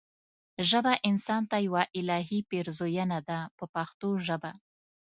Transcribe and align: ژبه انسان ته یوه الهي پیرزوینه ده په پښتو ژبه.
ژبه 0.69 0.93
انسان 1.09 1.41
ته 1.51 1.57
یوه 1.67 1.83
الهي 1.99 2.39
پیرزوینه 2.49 3.19
ده 3.27 3.39
په 3.57 3.65
پښتو 3.75 4.09
ژبه. 4.27 4.51